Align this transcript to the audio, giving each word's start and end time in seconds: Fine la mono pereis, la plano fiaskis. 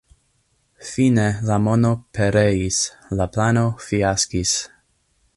Fine 0.91 1.25
la 1.49 1.57
mono 1.65 1.91
pereis, 2.17 2.79
la 3.19 3.27
plano 3.35 3.65
fiaskis. 3.89 4.55